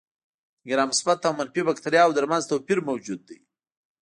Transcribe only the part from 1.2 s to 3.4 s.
او منفي باکتریاوو تر منځ توپیر موجود دی.